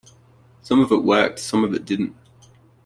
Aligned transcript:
Some 0.63 0.79
of 0.79 0.91
it 0.91 1.03
worked 1.03 1.33
and 1.37 1.45
some 1.45 1.63
of 1.63 1.75
it 1.75 1.85
didn't. 1.85 2.15